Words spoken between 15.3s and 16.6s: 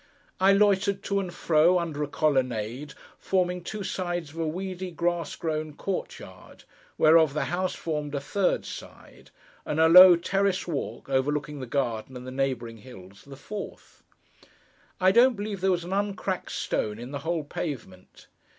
believe there was an uncracked